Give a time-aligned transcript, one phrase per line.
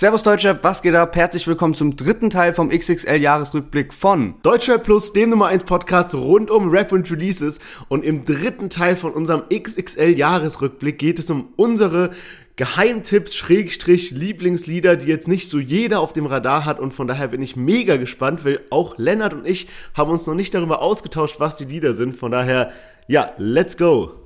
[0.00, 1.14] Servus Deutschrap, was geht ab?
[1.14, 6.50] Herzlich willkommen zum dritten Teil vom XXL-Jahresrückblick von Deutschrap Plus, dem Nummer 1 Podcast rund
[6.50, 7.60] um Rap und Releases.
[7.88, 12.12] Und im dritten Teil von unserem XXL-Jahresrückblick geht es um unsere
[12.56, 16.80] Geheimtipps, Schrägstrich, Lieblingslieder, die jetzt nicht so jeder auf dem Radar hat.
[16.80, 20.34] Und von daher bin ich mega gespannt, weil auch Lennart und ich haben uns noch
[20.34, 22.16] nicht darüber ausgetauscht, was die Lieder sind.
[22.16, 22.72] Von daher,
[23.06, 24.19] ja, let's go!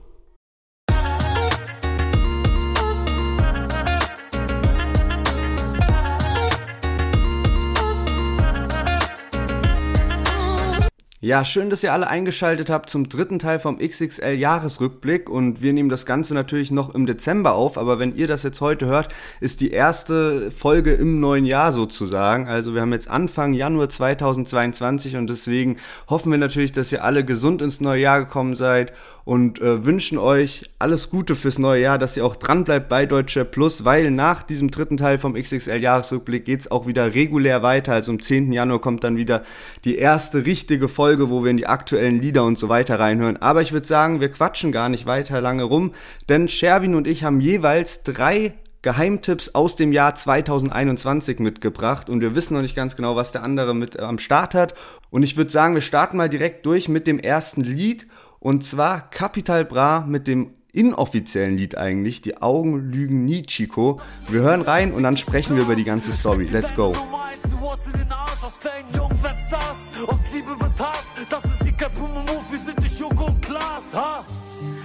[11.24, 15.72] Ja, schön, dass ihr alle eingeschaltet habt zum dritten Teil vom XXL Jahresrückblick und wir
[15.72, 19.08] nehmen das Ganze natürlich noch im Dezember auf, aber wenn ihr das jetzt heute hört,
[19.40, 22.46] ist die erste Folge im neuen Jahr sozusagen.
[22.46, 25.78] Also wir haben jetzt Anfang Januar 2022 und deswegen
[26.10, 28.92] hoffen wir natürlich, dass ihr alle gesund ins neue Jahr gekommen seid
[29.24, 33.06] und äh, wünschen euch alles Gute fürs neue Jahr, dass ihr auch dran bleibt bei
[33.06, 37.94] Deutsche Plus, weil nach diesem dritten Teil vom XXL Jahresrückblick geht's auch wieder regulär weiter.
[37.94, 38.52] Also am 10.
[38.52, 39.42] Januar kommt dann wieder
[39.84, 43.40] die erste richtige Folge, wo wir in die aktuellen Lieder und so weiter reinhören.
[43.40, 45.92] Aber ich würde sagen, wir quatschen gar nicht weiter lange rum,
[46.28, 52.34] denn Sherwin und ich haben jeweils drei Geheimtipps aus dem Jahr 2021 mitgebracht und wir
[52.34, 54.74] wissen noch nicht ganz genau, was der andere mit äh, am Start hat.
[55.10, 58.06] Und ich würde sagen, wir starten mal direkt durch mit dem ersten Lied
[58.40, 64.00] und zwar Capital Bra mit dem inoffiziellen Lied eigentlich, Die Augen lügen nie, Chico.
[64.28, 66.44] Wir hören rein und dann sprechen wir über die ganze Story.
[66.44, 66.94] Let's go.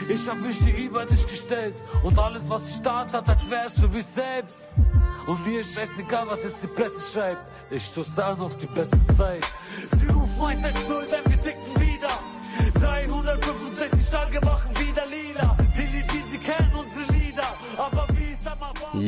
[0.10, 3.84] Ich hab mich dir über dich gestellt und alles, was ich tat, hat, als wärst
[3.84, 4.62] du mich selbst.
[5.28, 7.52] Und mir ist scheißegal, was jetzt die Presse schreibt.
[7.70, 9.44] Ich stoß an auf die beste Zeit.
[9.96, 10.74] Sie rufen 110,
[11.12, 11.39] denn wir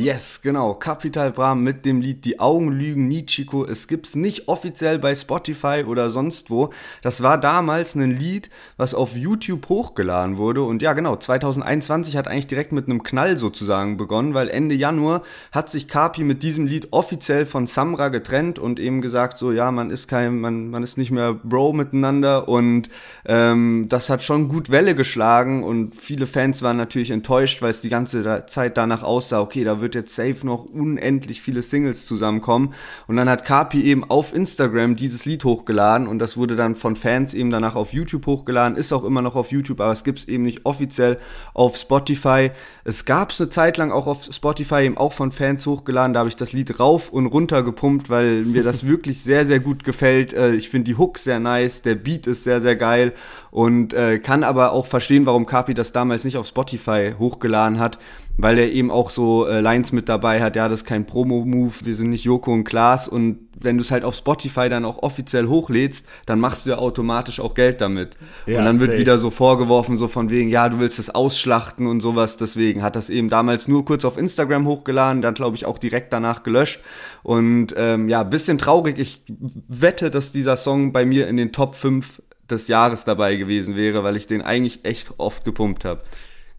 [0.02, 0.74] Yes, genau.
[0.74, 3.64] Capital Bra mit dem Lied Die Augen lügen nie, Chico.
[3.64, 6.70] Es gibt's nicht offiziell bei Spotify oder sonst wo.
[7.02, 10.64] Das war damals ein Lied, was auf YouTube hochgeladen wurde.
[10.64, 15.22] Und ja, genau, 2021 hat eigentlich direkt mit einem Knall sozusagen begonnen, weil Ende Januar
[15.52, 19.70] hat sich Kapi mit diesem Lied offiziell von Samra getrennt und eben gesagt, so, ja,
[19.70, 22.48] man ist kein, man, man ist nicht mehr Bro miteinander.
[22.48, 22.90] Und
[23.24, 27.80] ähm, das hat schon gut Welle geschlagen und viele Fans waren natürlich enttäuscht, weil es
[27.80, 32.74] die ganze Zeit danach aussah, okay, da wird jetzt safe noch unendlich viele Singles zusammenkommen.
[33.06, 36.96] Und dann hat Kapi eben auf Instagram dieses Lied hochgeladen und das wurde dann von
[36.96, 40.20] Fans eben danach auf YouTube hochgeladen, ist auch immer noch auf YouTube, aber es gibt
[40.20, 41.18] es eben nicht offiziell
[41.54, 42.50] auf Spotify.
[42.84, 46.20] Es gab es eine Zeit lang auch auf Spotify eben auch von Fans hochgeladen, da
[46.20, 49.84] habe ich das Lied rauf und runter gepumpt, weil mir das wirklich sehr, sehr gut
[49.84, 50.32] gefällt.
[50.32, 53.12] Äh, ich finde die Hook sehr nice, der Beat ist sehr, sehr geil
[53.50, 57.98] und äh, kann aber auch verstehen, warum Kapi das damals nicht auf Spotify hochgeladen hat,
[58.38, 61.72] weil er eben auch so äh, Lines mit dabei hat, ja, das ist kein Promo-Move,
[61.84, 65.02] wir sind nicht Joko und Klaas und wenn du es halt auf Spotify dann auch
[65.02, 68.16] offiziell hochlädst, dann machst du ja automatisch auch Geld damit.
[68.46, 69.00] Ja, und dann wird safe.
[69.00, 72.96] wieder so vorgeworfen, so von wegen, ja, du willst es ausschlachten und sowas, deswegen hat
[72.96, 76.80] das eben damals nur kurz auf Instagram hochgeladen, dann glaube ich auch direkt danach gelöscht
[77.22, 79.22] und ähm, ja, bisschen traurig, ich
[79.68, 84.04] wette, dass dieser Song bei mir in den Top 5 des Jahres dabei gewesen wäre,
[84.04, 86.02] weil ich den eigentlich echt oft gepumpt habe.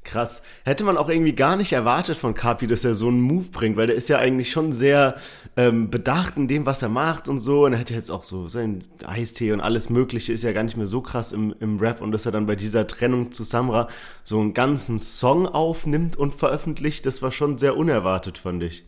[0.03, 0.41] Krass.
[0.65, 3.77] Hätte man auch irgendwie gar nicht erwartet von Kapi, dass er so einen Move bringt,
[3.77, 5.15] weil der ist ja eigentlich schon sehr
[5.55, 7.65] ähm, bedacht in dem, was er macht und so.
[7.65, 10.63] Und er hat ja jetzt auch so sein Eistee und alles Mögliche ist ja gar
[10.63, 12.01] nicht mehr so krass im, im Rap.
[12.01, 13.87] Und dass er dann bei dieser Trennung zu Samra
[14.23, 18.83] so einen ganzen Song aufnimmt und veröffentlicht, das war schon sehr unerwartet, fand ich.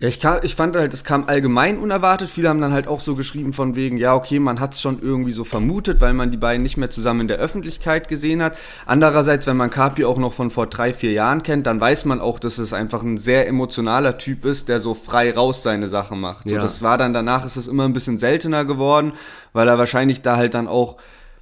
[0.00, 2.30] Ja, ich, kam, ich fand halt, es kam allgemein unerwartet.
[2.30, 5.02] Viele haben dann halt auch so geschrieben von wegen, ja, okay, man hat es schon
[5.02, 8.56] irgendwie so vermutet, weil man die beiden nicht mehr zusammen in der Öffentlichkeit gesehen hat.
[8.86, 12.20] Andererseits, wenn man Kapi auch noch von vor drei, vier Jahren kennt, dann weiß man
[12.20, 16.20] auch, dass es einfach ein sehr emotionaler Typ ist, der so frei raus seine Sachen
[16.20, 16.48] macht.
[16.48, 16.62] So, Ja.
[16.62, 19.14] das war dann danach, ist es immer ein bisschen seltener geworden,
[19.52, 20.98] weil er wahrscheinlich da halt dann auch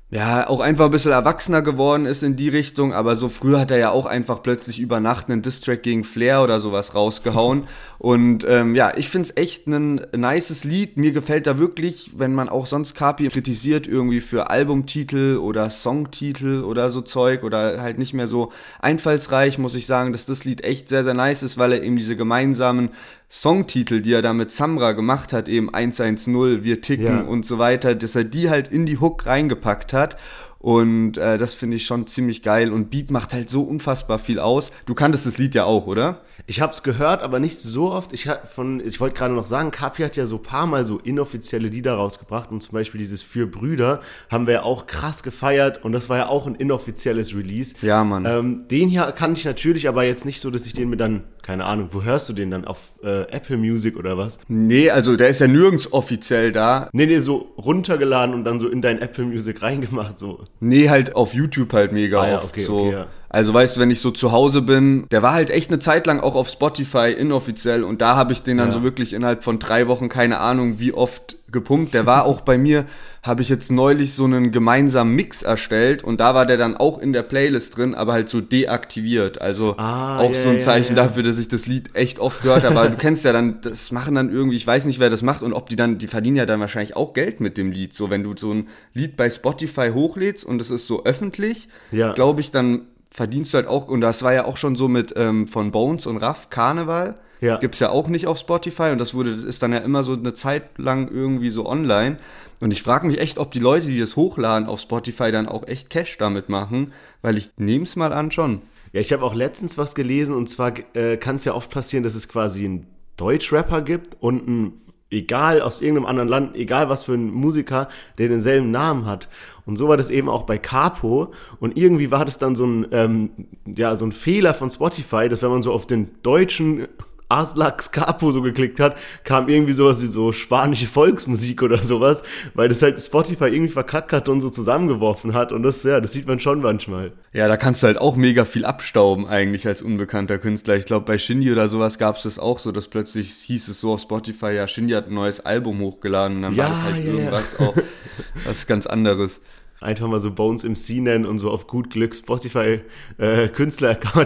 [0.08, 3.72] ja, auch einfach ein bisschen erwachsener geworden ist in die Richtung, aber so früher hat
[3.72, 7.64] er ja auch einfach plötzlich über Nacht einen Distrack gegen Flair oder sowas rausgehauen.
[7.98, 10.96] Und ähm, ja, ich find's echt ein nices Lied.
[10.96, 16.62] Mir gefällt da wirklich, wenn man auch sonst Kapi kritisiert, irgendwie für Albumtitel oder Songtitel
[16.62, 20.62] oder so Zeug oder halt nicht mehr so einfallsreich, muss ich sagen, dass das Lied
[20.62, 22.90] echt sehr, sehr nice ist, weil er eben diese gemeinsamen
[23.30, 27.20] Songtitel, die er da mit Samra gemacht hat, eben 110, Wir ticken Ja.
[27.22, 30.16] und so weiter, dass er die halt in die Hook reingepackt hat.
[30.58, 32.72] Und äh, das finde ich schon ziemlich geil.
[32.72, 34.70] Und Beat macht halt so unfassbar viel aus.
[34.86, 36.22] Du kanntest das Lied ja auch, oder?
[36.46, 38.12] Ich hab's gehört, aber nicht so oft.
[38.12, 40.98] Ich, hab von, ich wollte gerade noch sagen, Kapi hat ja so paar Mal so
[40.98, 44.00] inoffizielle Lieder rausgebracht und zum Beispiel dieses Für Brüder
[44.30, 47.74] haben wir ja auch krass gefeiert und das war ja auch ein inoffizielles Release.
[47.82, 48.26] Ja, Mann.
[48.26, 51.24] Ähm, den hier kann ich natürlich, aber jetzt nicht so, dass ich den mir dann
[51.46, 52.64] keine Ahnung, wo hörst du den dann?
[52.64, 54.40] Auf äh, Apple Music oder was?
[54.48, 56.90] Nee, also der ist ja nirgends offiziell da.
[56.92, 60.40] Nee, nee, so runtergeladen und dann so in dein Apple Music reingemacht, so.
[60.58, 62.48] Nee, halt auf YouTube halt mega Ah ja, oft.
[62.48, 62.78] okay, so.
[62.80, 63.06] okay, ja.
[63.36, 66.06] Also weißt du, wenn ich so zu Hause bin, der war halt echt eine Zeit
[66.06, 68.72] lang auch auf Spotify inoffiziell und da habe ich den dann Ja.
[68.72, 71.92] so wirklich innerhalb von drei Wochen, keine Ahnung wie oft gepumpt.
[71.92, 72.86] Der war auch bei mir,
[73.22, 76.98] habe ich jetzt neulich so einen gemeinsamen Mix erstellt und da war der dann auch
[76.98, 79.38] in der Playlist drin, aber halt so deaktiviert.
[79.40, 81.04] Also Ah, auch ja, so ein Zeichen ja.
[81.04, 82.78] dafür, dass ich das Lied echt oft gehört habe.
[82.80, 85.42] Aber du kennst ja dann, das machen dann irgendwie, ich weiß nicht, wer das macht
[85.42, 87.92] und ob die dann, die verdienen ja dann wahrscheinlich auch Geld mit dem Lied.
[87.92, 92.12] So, wenn du so ein Lied bei Spotify hochlädst und es ist so öffentlich, Ja.
[92.12, 92.86] glaube ich, dann
[93.16, 96.04] verdienst du halt auch, und das war ja auch schon so mit ähm, von Bones
[96.04, 97.18] und Raff, Karneval.
[97.40, 97.56] Ja.
[97.56, 100.34] Gibt's ja auch nicht auf Spotify und das wurde, ist dann ja immer so eine
[100.34, 102.18] Zeit lang irgendwie so online.
[102.60, 105.66] Und ich frage mich echt, ob die Leute, die das hochladen auf Spotify, dann auch
[105.66, 106.92] echt Cash damit machen,
[107.22, 108.60] weil ich nehme es mal an schon.
[108.92, 112.04] Ja, ich habe auch letztens was gelesen und zwar äh, kann es ja oft passieren,
[112.04, 112.86] dass es quasi einen
[113.16, 114.72] Deutschrapper gibt und ein,
[115.10, 117.88] egal aus irgendeinem anderen Land, egal was für ein Musiker,
[118.18, 119.28] der denselben Namen hat.
[119.64, 122.86] Und so war das eben auch bei Capo und irgendwie war das dann so ein,
[122.92, 123.30] ähm,
[123.66, 126.88] ja, so ein Fehler von Spotify, dass wenn man so auf den deutschen
[127.28, 132.22] Aslax Capo so geklickt hat, kam irgendwie sowas wie so spanische Volksmusik oder sowas,
[132.54, 136.12] weil das halt Spotify irgendwie verkackt hat und so zusammengeworfen hat und das, ja, das
[136.12, 137.12] sieht man schon manchmal.
[137.32, 140.76] Ja, da kannst du halt auch mega viel abstauben eigentlich als unbekannter Künstler.
[140.76, 143.80] Ich glaube, bei Shindy oder sowas gab es das auch so, dass plötzlich hieß es
[143.80, 146.84] so auf Spotify, ja, Shindy hat ein neues Album hochgeladen und dann Ja, war das
[146.84, 147.12] halt ja.
[147.12, 147.74] irgendwas auch
[148.44, 149.40] was ganz anderes.
[149.80, 152.80] Einfach mal so Bones MC nennen und so auf gut Glück Spotify
[153.18, 153.48] äh,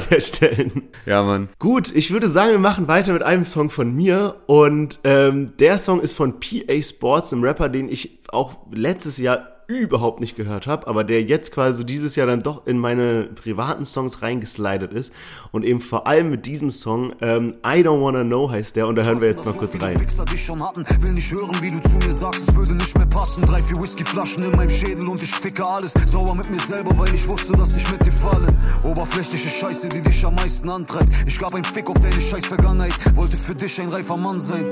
[0.10, 0.88] erstellen.
[1.06, 1.48] Ja, Mann.
[1.58, 5.78] Gut, ich würde sagen, wir machen weiter mit einem Song von mir und ähm, der
[5.78, 10.66] Song ist von PA Sports, einem Rapper, den ich auch letztes Jahr überhaupt nicht gehört
[10.66, 14.92] habe, aber der jetzt quasi so dieses Jahr dann doch in meine privaten Songs reingeslidet
[14.92, 15.12] ist
[15.52, 18.96] und eben vor allem mit diesem Song ähm, I Don't Wanna Know heißt der und
[18.96, 19.96] da hören wir jetzt mal kurz rein.
[19.98, 22.96] Fixer dich schon hatten, will nicht hören, wie du zu mir sagst, es würde nicht
[22.96, 23.46] mehr passen.
[23.46, 25.92] Drei, vier Whiskyflaschen in meinem Schädel und ich ficke alles.
[26.06, 28.48] Sauer mit mir selber, weil ich wusste, dass ich mit dir falle.
[28.82, 31.08] Oberflächliche Scheiße, die dich am meisten antreibt.
[31.26, 34.64] Ich gab einen Fick auf deine scheiß Vergangenheit, wollte für dich ein reifer Mann sein.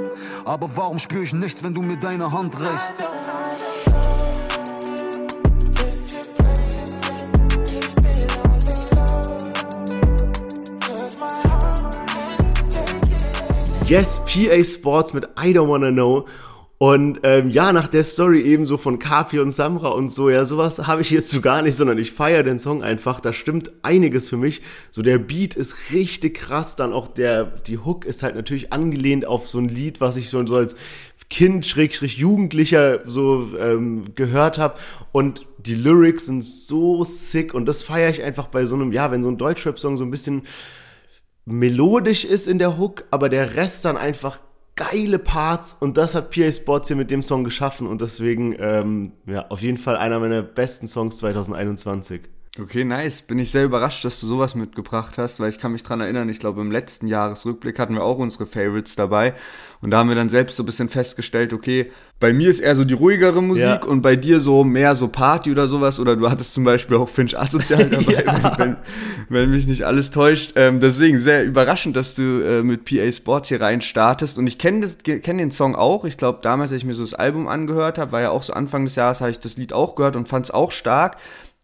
[0.45, 2.95] Aber warum spür ich nichts, wenn du mir deine Hand reichst?
[13.89, 16.27] Yes, PA Sports mit I Don't Wanna Know.
[16.77, 20.87] Und ähm, ja, nach der Story ebenso von Kapi und Samra und so, ja, sowas
[20.87, 23.19] habe ich jetzt so gar nicht, sondern ich feiere den Song einfach.
[23.21, 24.61] Da stimmt einiges für mich.
[24.91, 29.25] So der Beat ist richtig krass, dann auch der, die Hook ist halt natürlich angelehnt
[29.25, 30.77] auf so ein Lied, was ich so als
[31.31, 34.75] Kind, Schrägstrich Jugendlicher so ähm, gehört habe.
[35.13, 39.11] Und die Lyrics sind so sick und das feiere ich einfach bei so einem, ja,
[39.11, 40.43] wenn so ein Deutschrap-Song so ein bisschen
[41.49, 44.41] melodisch ist in der Hook, aber der Rest dann einfach
[44.77, 49.13] geile Parts und das hat PA Sports hier mit dem Song geschaffen und deswegen ähm,
[49.27, 52.23] ja auf jeden Fall einer meiner besten Songs 2021.
[52.61, 53.23] Okay, nice.
[53.23, 56.29] Bin ich sehr überrascht, dass du sowas mitgebracht hast, weil ich kann mich dran erinnern,
[56.29, 59.35] ich glaube im letzten Jahresrückblick hatten wir auch unsere Favorites dabei
[59.81, 62.75] und da haben wir dann selbst so ein bisschen festgestellt, okay, bei mir ist eher
[62.75, 63.85] so die ruhigere Musik Ja.
[63.85, 67.09] und bei dir so mehr so Party oder sowas oder du hattest zum Beispiel auch
[67.09, 68.25] Finch Asozial dabei,
[68.59, 68.77] wenn,
[69.29, 70.55] wenn mich nicht alles täuscht.
[70.57, 74.59] Ähm, deswegen sehr überraschend, dass du äh, mit PA Sports hier rein startest und ich
[74.59, 76.05] kenne kenn den Song auch.
[76.05, 78.53] Ich glaube, damals, als ich mir so das Album angehört habe, war ja auch so
[78.53, 81.19] Anfang des Jahres, habe ich das Lied auch gehört und fand es auch stark.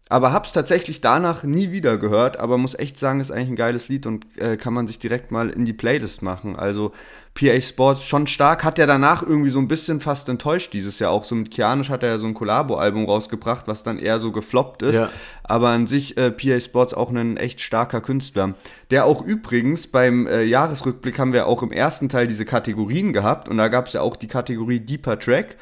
[0.07, 3.89] Aber hab's tatsächlich danach nie wieder gehört, aber muss echt sagen, ist eigentlich ein geiles
[3.89, 6.55] Lied und äh, kann man sich direkt mal in die Playlist machen.
[6.55, 6.91] Also
[7.33, 11.09] PA Sports schon stark, hat ja danach irgendwie so ein bisschen fast enttäuscht dieses Jahr.
[11.09, 14.31] Auch so mit Kianisch hat er ja so ein Collabo-Album rausgebracht, was dann eher so
[14.31, 14.95] gefloppt ist.
[14.95, 15.09] Ja.
[15.43, 18.53] Aber an sich äh, PA Sports auch ein echt starker Künstler.
[18.91, 23.49] Der auch übrigens beim äh, Jahresrückblick haben wir auch im ersten Teil diese Kategorien gehabt
[23.49, 25.55] und da gab's ja auch die Kategorie Deeper Track.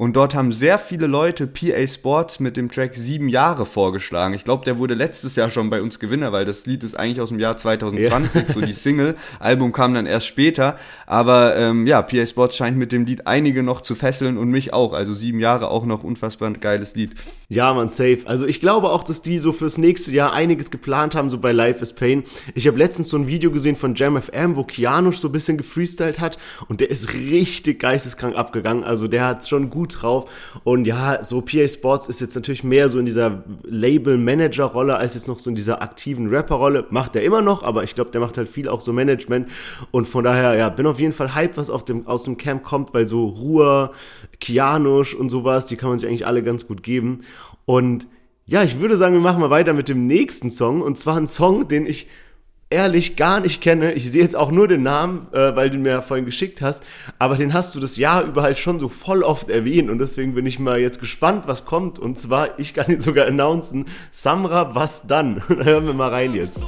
[0.00, 4.32] Und dort haben sehr viele Leute PA Sports mit dem Track sieben Jahre vorgeschlagen.
[4.32, 7.20] Ich glaube, der wurde letztes Jahr schon bei uns Gewinner, weil das Lied ist eigentlich
[7.20, 9.14] aus dem Jahr 2020, so die Single.
[9.40, 10.78] Album kam dann erst später.
[11.04, 14.72] Aber ähm, ja, PA Sports scheint mit dem Lied einige noch zu fesseln und mich
[14.72, 14.94] auch.
[14.94, 17.10] Also sieben Jahre auch noch unfassbar geiles Lied.
[17.50, 18.20] Ja, man, safe.
[18.24, 21.52] Also ich glaube auch, dass die so fürs nächste Jahr einiges geplant haben, so bei
[21.52, 22.22] Life is Pain.
[22.54, 25.58] Ich habe letztens so ein Video gesehen von Jam FM, wo Kianush so ein bisschen
[25.58, 26.38] gefreestylt hat
[26.68, 28.82] und der ist richtig geisteskrank abgegangen.
[28.82, 30.30] Also der hat schon gut drauf.
[30.64, 35.28] Und ja, so PA Sports ist jetzt natürlich mehr so in dieser Label-Manager-Rolle als jetzt
[35.28, 36.86] noch so in dieser aktiven Rapper-Rolle.
[36.90, 39.48] Macht er immer noch, aber ich glaube, der macht halt viel auch so Management.
[39.90, 42.62] Und von daher, ja, bin auf jeden Fall hyped, was auf dem, aus dem Camp
[42.62, 43.92] kommt, weil so Ruhr,
[44.40, 47.20] Kianush und sowas, die kann man sich eigentlich alle ganz gut geben.
[47.64, 48.06] Und
[48.46, 50.82] ja, ich würde sagen, wir machen mal weiter mit dem nächsten Song.
[50.82, 52.08] Und zwar ein Song, den ich
[52.70, 53.92] ehrlich gar nicht kenne.
[53.92, 56.84] Ich sehe jetzt auch nur den Namen, äh, weil du mir ja vorhin geschickt hast,
[57.18, 60.34] aber den hast du das Jahr über halt schon so voll oft erwähnt und deswegen
[60.34, 61.98] bin ich mal jetzt gespannt, was kommt.
[61.98, 65.42] Und zwar, ich kann ihn sogar announcen, Samra, was dann?
[65.48, 66.60] Hören wir mal rein jetzt.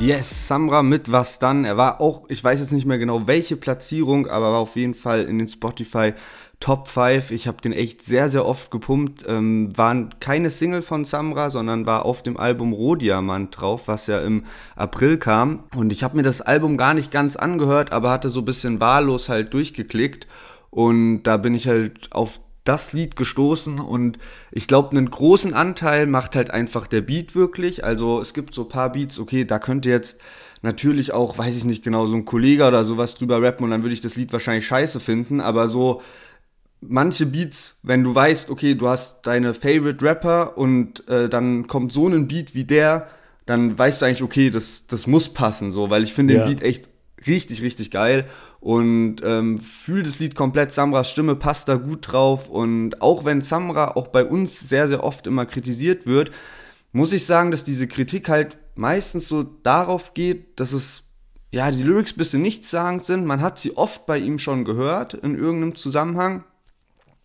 [0.00, 1.64] Yes, Samra mit was dann.
[1.64, 4.94] Er war auch, ich weiß jetzt nicht mehr genau welche Platzierung, aber war auf jeden
[4.94, 6.14] Fall in den Spotify
[6.60, 7.32] Top 5.
[7.32, 9.24] Ich habe den echt sehr, sehr oft gepumpt.
[9.26, 14.20] Ähm, waren keine Single von Samra, sondern war auf dem Album Rohdiamant drauf, was ja
[14.20, 14.44] im
[14.76, 15.64] April kam.
[15.74, 18.80] Und ich habe mir das Album gar nicht ganz angehört, aber hatte so ein bisschen
[18.80, 20.28] wahllos halt durchgeklickt.
[20.70, 24.18] Und da bin ich halt auf das Lied gestoßen und
[24.52, 27.82] ich glaube, einen großen Anteil macht halt einfach der Beat wirklich.
[27.82, 30.20] Also es gibt so ein paar Beats, okay, da könnte jetzt
[30.62, 33.82] natürlich auch, weiß ich nicht genau, so ein Kollege oder sowas drüber rappen und dann
[33.82, 36.02] würde ich das Lied wahrscheinlich scheiße finden, aber so
[36.80, 41.92] manche Beats, wenn du weißt, okay, du hast deine Favorite Rapper und äh, dann kommt
[41.92, 43.08] so ein Beat wie der,
[43.46, 46.44] dann weißt du eigentlich, okay, das, das muss passen, so, weil ich finde ja.
[46.44, 46.87] den Beat echt
[47.26, 48.26] richtig, richtig geil
[48.60, 50.72] und ähm, fühle das Lied komplett.
[50.72, 55.04] Samras Stimme passt da gut drauf und auch wenn Samra auch bei uns sehr, sehr
[55.04, 56.30] oft immer kritisiert wird,
[56.92, 61.04] muss ich sagen, dass diese Kritik halt meistens so darauf geht, dass es
[61.50, 63.24] ja die Lyrics bisschen nichtssagend sind.
[63.24, 66.44] Man hat sie oft bei ihm schon gehört in irgendeinem Zusammenhang.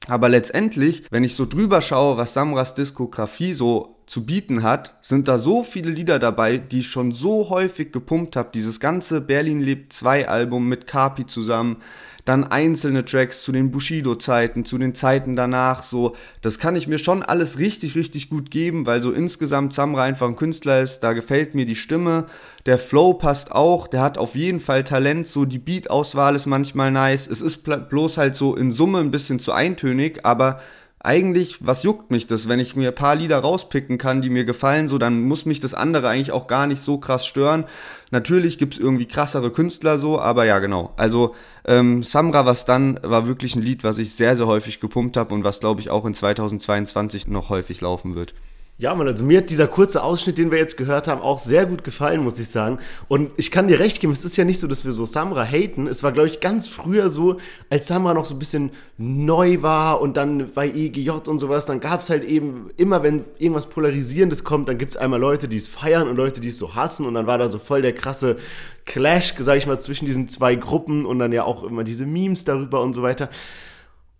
[0.07, 5.27] Aber letztendlich, wenn ich so drüber schaue, was Samras Diskografie so zu bieten hat, sind
[5.27, 8.49] da so viele Lieder dabei, die ich schon so häufig gepumpt habe.
[8.53, 11.77] Dieses ganze Berlin lebt 2 Album mit Kapi zusammen,
[12.25, 16.97] dann einzelne Tracks zu den Bushido-Zeiten, zu den Zeiten danach, so, das kann ich mir
[16.97, 21.11] schon alles richtig, richtig gut geben, weil so insgesamt Samra einfach ein Künstler ist, da
[21.11, 22.27] gefällt mir die Stimme,
[22.65, 26.91] der Flow passt auch, der hat auf jeden Fall Talent, so die Beat-Auswahl ist manchmal
[26.91, 30.61] nice, es ist bloß halt so in Summe ein bisschen zu eintönig, aber
[31.05, 34.45] eigentlich, was juckt mich das, wenn ich mir ein paar Lieder rauspicken kann, die mir
[34.45, 37.65] gefallen, so, dann muss mich das andere eigentlich auch gar nicht so krass stören.
[38.09, 40.93] Natürlich gibt's irgendwie krassere Künstler so, aber ja, genau.
[40.95, 45.17] Also, ähm, Samra was dann war wirklich ein Lied, was ich sehr, sehr häufig gepumpt
[45.17, 48.33] habe und was, glaube ich, auch in 2022 noch häufig laufen wird.
[48.79, 51.67] Ja, man, also mir hat dieser kurze Ausschnitt, den wir jetzt gehört haben, auch sehr
[51.67, 52.79] gut gefallen, muss ich sagen.
[53.07, 55.45] Und ich kann dir recht geben, es ist ja nicht so, dass wir so Samra
[55.45, 55.85] haten.
[55.85, 57.37] Es war, glaube ich, ganz früher so,
[57.69, 61.81] als Samra noch so ein bisschen neu war und dann bei EGJ und sowas, dann
[61.81, 65.57] gab es halt eben immer, wenn irgendwas Polarisierendes kommt, dann gibt es einmal Leute, die
[65.57, 67.05] es feiern und Leute, die es so hassen.
[67.05, 68.37] Und dann war da so voll der krasse
[68.85, 72.43] Clash, sag ich mal, zwischen diesen zwei Gruppen und dann ja auch immer diese Memes
[72.43, 73.29] darüber und so weiter.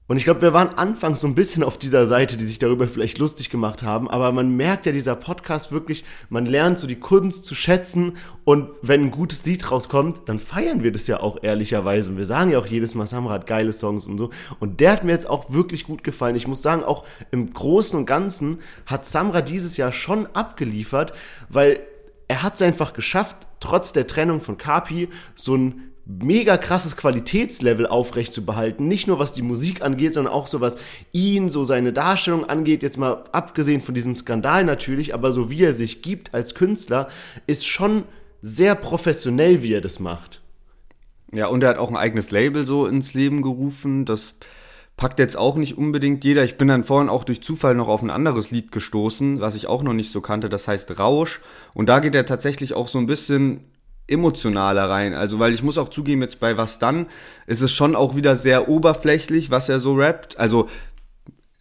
[0.05, 2.87] Und ich glaube, wir waren anfangs so ein bisschen auf dieser Seite, die sich darüber
[2.87, 6.99] vielleicht lustig gemacht haben, aber man merkt ja dieser Podcast wirklich, man lernt so die
[6.99, 11.41] Kunst zu schätzen und wenn ein gutes Lied rauskommt, dann feiern wir das ja auch
[11.41, 14.29] ehrlicherweise und wir sagen ja auch jedes Mal, Samra hat geile Songs und so
[14.59, 16.35] und der hat mir jetzt auch wirklich gut gefallen.
[16.35, 21.13] Ich muss sagen, auch im Großen und Ganzen hat Samra dieses Jahr schon abgeliefert,
[21.47, 21.79] weil
[22.27, 27.87] er hat es einfach geschafft, trotz der Trennung von Kapi so ein mega krasses Qualitätslevel
[27.87, 28.87] aufrecht zu behalten.
[28.87, 30.77] Nicht nur was die Musik angeht, sondern auch so was
[31.13, 32.83] ihn, so seine Darstellung angeht.
[32.83, 37.07] Jetzt mal abgesehen von diesem Skandal natürlich, aber so wie er sich gibt als Künstler,
[37.47, 38.03] ist schon
[38.41, 40.41] sehr professionell, wie er das macht.
[41.31, 44.05] Ja, und er hat auch ein eigenes Label so ins Leben gerufen.
[44.05, 44.35] Das
[44.97, 46.43] packt jetzt auch nicht unbedingt jeder.
[46.43, 49.67] Ich bin dann vorhin auch durch Zufall noch auf ein anderes Lied gestoßen, was ich
[49.67, 50.49] auch noch nicht so kannte.
[50.49, 51.39] Das heißt Rausch.
[51.73, 53.61] Und da geht er tatsächlich auch so ein bisschen
[54.07, 55.13] emotionaler rein.
[55.13, 57.07] Also, weil ich muss auch zugeben, jetzt bei Was dann
[57.47, 60.37] ist es schon auch wieder sehr oberflächlich, was er so rappt.
[60.37, 60.69] Also,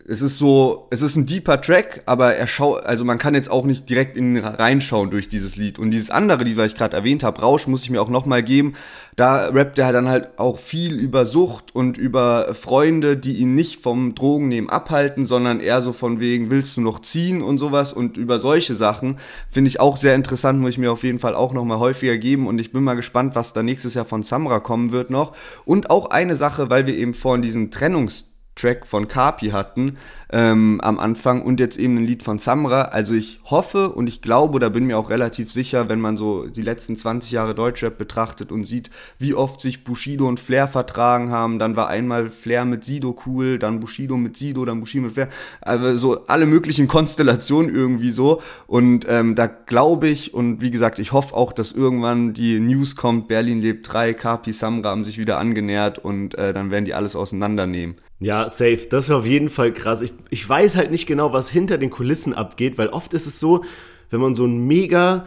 [0.08, 3.50] es ist so, es ist ein deeper Track, aber er schaut, also man kann jetzt
[3.50, 5.78] auch nicht direkt in ihn reinschauen durch dieses Lied.
[5.78, 8.42] Und dieses andere Lied, was ich gerade erwähnt habe, Rausch, muss ich mir auch nochmal
[8.42, 8.74] geben.
[9.14, 13.80] Da rappt er dann halt auch viel über Sucht und über Freunde, die ihn nicht
[13.80, 18.16] vom Drogennehmen abhalten, sondern eher so von wegen, willst du noch ziehen und sowas und
[18.16, 19.18] über solche Sachen.
[19.48, 22.48] Finde ich auch sehr interessant, muss ich mir auf jeden Fall auch nochmal häufiger geben.
[22.48, 25.36] Und ich bin mal gespannt, was da nächstes Jahr von Samra kommen wird noch.
[25.64, 29.98] Und auch eine Sache, weil wir eben vorhin diesen Trennungs Track von Kapi hatten
[30.32, 32.82] ähm, am Anfang und jetzt eben ein Lied von Samra.
[32.82, 36.46] Also ich hoffe und ich glaube oder bin mir auch relativ sicher, wenn man so
[36.46, 41.30] die letzten 20 Jahre Deutschrap betrachtet und sieht, wie oft sich Bushido und Flair vertragen
[41.30, 45.12] haben, dann war einmal Flair mit Sido cool, dann Bushido mit Sido, dann Bushido mit
[45.12, 45.28] Flair,
[45.60, 50.98] also so alle möglichen Konstellationen irgendwie so und ähm, da glaube ich und wie gesagt,
[50.98, 55.18] ich hoffe auch, dass irgendwann die News kommt, Berlin lebt 3, Kapi, Samra haben sich
[55.18, 57.96] wieder angenähert und äh, dann werden die alles auseinandernehmen.
[58.22, 58.86] Ja, safe.
[58.88, 60.00] Das ist auf jeden Fall krass.
[60.00, 63.40] Ich, ich weiß halt nicht genau, was hinter den Kulissen abgeht, weil oft ist es
[63.40, 63.64] so,
[64.10, 65.26] wenn man so ein mega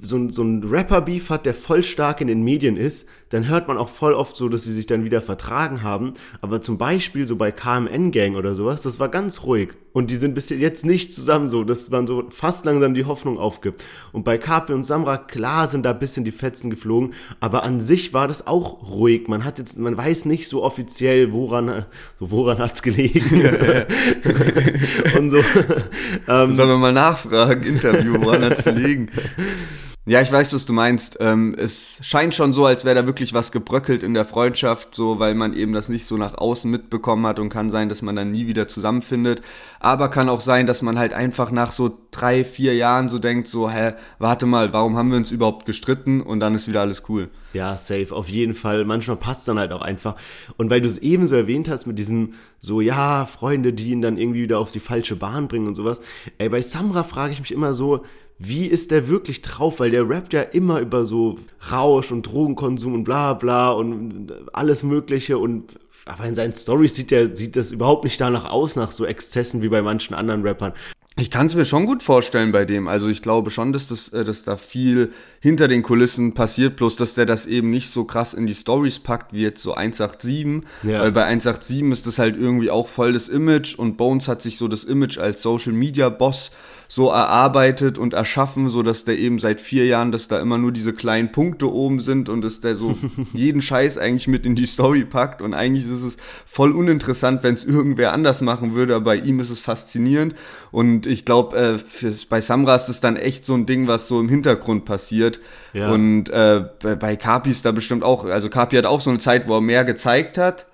[0.00, 3.76] so, so ein Rapper-Beef hat, der voll stark in den Medien ist, dann hört man
[3.76, 6.14] auch voll oft so, dass sie sich dann wieder vertragen haben.
[6.40, 9.70] Aber zum Beispiel so bei KMN Gang oder sowas, das war ganz ruhig.
[9.92, 13.38] Und die sind bis jetzt nicht zusammen so, dass man so fast langsam die Hoffnung
[13.38, 13.84] aufgibt.
[14.12, 17.80] Und bei Kapi und Samra, klar sind da ein bisschen die Fetzen geflogen, aber an
[17.80, 19.26] sich war das auch ruhig.
[19.26, 21.84] Man hat jetzt, man weiß nicht so offiziell, woran,
[22.20, 23.42] so woran hat's gelegen.
[25.18, 25.38] und so.
[26.28, 29.07] ähm, Sollen wir mal nachfragen, Interview, woran hat's gelegen?
[30.08, 31.18] Ja, ich weiß, was du meinst.
[31.20, 35.18] Ähm, es scheint schon so, als wäre da wirklich was gebröckelt in der Freundschaft, so
[35.18, 38.16] weil man eben das nicht so nach außen mitbekommen hat und kann sein, dass man
[38.16, 39.42] dann nie wieder zusammenfindet.
[39.80, 43.48] Aber kann auch sein, dass man halt einfach nach so drei, vier Jahren so denkt,
[43.48, 46.22] so, hä, warte mal, warum haben wir uns überhaupt gestritten?
[46.22, 47.28] Und dann ist wieder alles cool.
[47.52, 48.86] Ja, safe, auf jeden Fall.
[48.86, 50.16] Manchmal passt dann halt auch einfach.
[50.56, 54.00] Und weil du es eben so erwähnt hast mit diesem so, ja, Freunde, die ihn
[54.00, 56.00] dann irgendwie wieder auf die falsche Bahn bringen und sowas.
[56.38, 58.06] Ey, bei Samra frage ich mich immer so,
[58.38, 59.80] wie ist der wirklich drauf?
[59.80, 61.38] Weil der rappt ja immer über so
[61.70, 67.14] Rausch und Drogenkonsum und bla bla und alles Mögliche und aber in seinen Stories sieht,
[67.36, 70.72] sieht das überhaupt nicht danach aus, nach so Exzessen wie bei manchen anderen Rappern.
[71.18, 72.86] Ich kann es mir schon gut vorstellen bei dem.
[72.86, 76.94] Also ich glaube schon, dass, das, äh, dass da viel hinter den Kulissen passiert, bloß
[76.94, 80.62] dass der das eben nicht so krass in die Stories packt wie jetzt so 187.
[80.84, 81.00] Ja.
[81.00, 84.56] Weil bei 187 ist das halt irgendwie auch voll das Image und Bones hat sich
[84.56, 86.52] so das Image als Social Media Boss
[86.90, 90.72] so erarbeitet und erschaffen, so dass der eben seit vier Jahren, dass da immer nur
[90.72, 92.96] diese kleinen Punkte oben sind und dass der so
[93.34, 95.42] jeden Scheiß eigentlich mit in die Story packt.
[95.42, 96.16] Und eigentlich ist es
[96.46, 100.34] voll uninteressant, wenn es irgendwer anders machen würde, aber bei ihm ist es faszinierend.
[100.70, 104.18] Und ich glaube, äh, bei Samra ist es dann echt so ein Ding, was so
[104.18, 105.40] im Hintergrund passiert.
[105.74, 105.92] Ja.
[105.92, 109.18] und äh, bei, bei Kapi ist da bestimmt auch, also Kapi hat auch so eine
[109.18, 110.66] Zeit, wo er mehr gezeigt hat,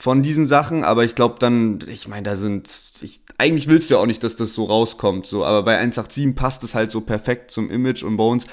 [0.00, 2.70] von diesen Sachen, aber ich glaube dann, ich meine, da sind,
[3.02, 6.34] ich, eigentlich willst du ja auch nicht, dass das so rauskommt, so, aber bei 187
[6.34, 8.46] passt es halt so perfekt zum Image und Bones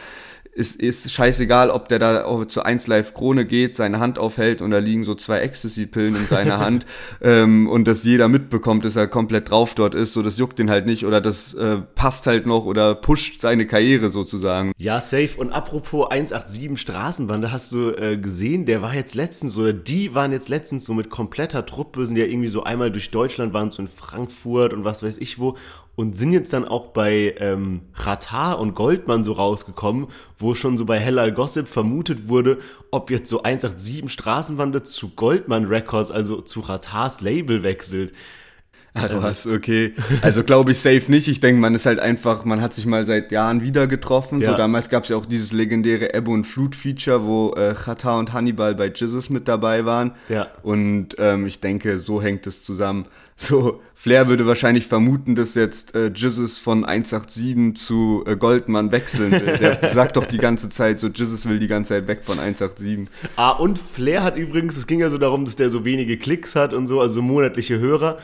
[0.58, 4.72] ist, ist scheißegal, ob der da zu 1 Live Krone geht, seine Hand aufhält und
[4.72, 6.86] da liegen so zwei Ecstasy-Pillen in seiner Hand
[7.22, 10.70] ähm, und dass jeder mitbekommt, dass er komplett drauf dort ist, so das juckt den
[10.70, 14.72] halt nicht oder das äh, passt halt noch oder pusht seine Karriere sozusagen.
[14.78, 15.38] Ja, safe.
[15.38, 20.32] Und apropos 187 Straßenbande, hast du äh, gesehen, der war jetzt letztens oder die waren
[20.32, 23.84] jetzt letztens so mit kompletter Truppe, sind ja irgendwie so einmal durch Deutschland, waren so
[23.84, 25.56] in Frankfurt und was weiß ich wo
[25.98, 30.08] und sind jetzt dann auch bei ähm, Ratar und Goldmann so rausgekommen,
[30.38, 32.60] wo schon so bei Hellal Gossip vermutet wurde,
[32.92, 38.14] ob jetzt so 187 Straßenwande zu Goldmann Records, also zu Ratars Label wechselt.
[39.02, 39.94] Also, was, okay.
[40.22, 41.28] Also glaube ich safe nicht.
[41.28, 44.42] Ich denke, man ist halt einfach, man hat sich mal seit Jahren wieder getroffen.
[44.42, 44.52] Ja.
[44.52, 48.18] So damals gab es ja auch dieses legendäre Ebbe und Flut Feature, wo äh, Chata
[48.18, 50.12] und Hannibal bei Jizzes mit dabei waren.
[50.30, 50.48] Ja.
[50.64, 53.06] Und ähm, ich denke, so hängt es zusammen.
[53.40, 59.32] So, Flair würde wahrscheinlich vermuten, dass jetzt äh, Jizzes von 187 zu äh, Goldmann wechseln
[59.32, 59.58] will.
[59.60, 63.08] Der sagt doch die ganze Zeit so, Jizzes will die ganze Zeit weg von 187.
[63.36, 66.56] Ah, und Flair hat übrigens, es ging ja so darum, dass der so wenige Klicks
[66.56, 68.18] hat und so, also monatliche Hörer.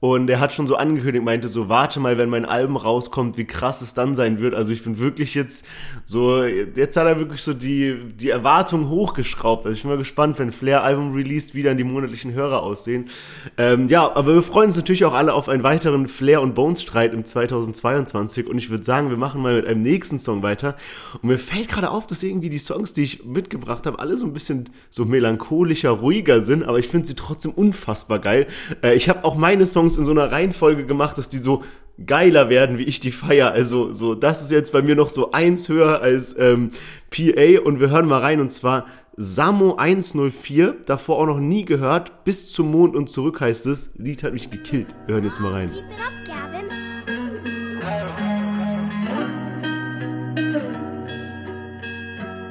[0.00, 3.46] Und er hat schon so angekündigt, meinte so, warte mal, wenn mein Album rauskommt, wie
[3.46, 4.54] krass es dann sein wird.
[4.54, 5.66] Also ich bin wirklich jetzt
[6.04, 9.66] so, jetzt hat er wirklich so die, die Erwartungen hochgeschraubt.
[9.66, 13.08] Also ich bin mal gespannt, wenn Flair Album released, wie dann die monatlichen Hörer aussehen.
[13.56, 16.80] Ähm, ja, aber wir freuen uns natürlich auch alle auf einen weiteren Flair und Bones
[16.80, 18.46] Streit im 2022.
[18.46, 20.76] Und ich würde sagen, wir machen mal mit einem nächsten Song weiter.
[21.14, 24.26] Und mir fällt gerade auf, dass irgendwie die Songs, die ich mitgebracht habe, alle so
[24.26, 26.62] ein bisschen so melancholischer, ruhiger sind.
[26.62, 28.46] Aber ich finde sie trotzdem unfassbar geil.
[28.80, 31.62] Äh, ich habe auch meine Songs Songs in so einer Reihenfolge gemacht, dass die so
[32.04, 33.50] geiler werden, wie ich die feier.
[33.50, 36.70] Also so, das ist jetzt bei mir noch so eins höher als ähm,
[37.10, 42.22] PA und wir hören mal rein und zwar Samo 104, davor auch noch nie gehört,
[42.22, 43.90] bis zum Mond und zurück heißt es.
[43.96, 44.94] Lied hat mich gekillt.
[45.06, 45.72] Wir hören jetzt mal rein.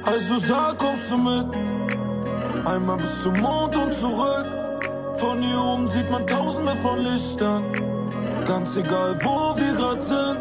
[0.02, 2.66] Also sag, kommst du mit?
[2.66, 4.57] Einmal bis zum Mond und zurück.
[5.18, 7.72] Von hier oben sieht man tausende von Lichtern.
[8.44, 10.38] Ganz egal, wo wir grad sind.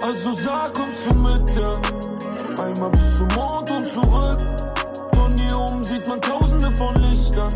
[0.00, 1.80] Also sag, kommst du mit, ja.
[2.62, 4.38] Einmal bis zum Mond und zurück.
[5.14, 7.52] Von hier oben sieht man tausende von Lichtern.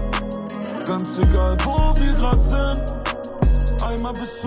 [0.85, 2.96] Ganz egal, wo wir grad sind.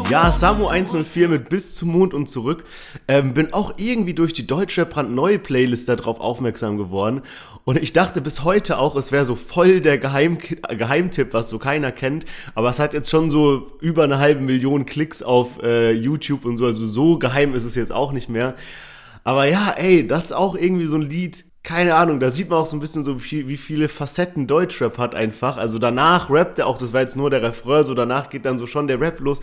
[0.09, 2.63] Ja, Samu 104 mit Bis zum Mond und zurück.
[3.07, 7.21] Ähm, bin auch irgendwie durch die Deutschrap brandneue Playlist darauf aufmerksam geworden.
[7.63, 11.59] Und ich dachte bis heute auch, es wäre so voll der Geheim Geheimtipp, was so
[11.59, 12.25] keiner kennt.
[12.55, 16.57] Aber es hat jetzt schon so über eine halbe Million Klicks auf äh, YouTube und
[16.57, 16.65] so.
[16.65, 18.55] Also so geheim ist es jetzt auch nicht mehr.
[19.23, 21.45] Aber ja, ey, das ist auch irgendwie so ein Lied.
[21.69, 24.97] Keine Ahnung, da sieht man auch so ein bisschen so, wie, wie viele Facetten Deutschrap
[24.97, 25.57] hat einfach.
[25.57, 28.57] Also danach rappt er auch, das war jetzt nur der Refrain, so danach geht dann
[28.57, 29.39] so schon der Rap los.